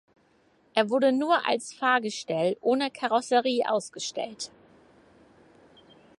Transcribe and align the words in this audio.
Er 0.73 0.89
wurde 0.89 1.11
nur 1.11 1.47
als 1.47 1.75
Fahrgestell 1.75 2.57
ohne 2.61 2.89
Karosserie 2.89 3.65
ausgestellt. 3.69 4.49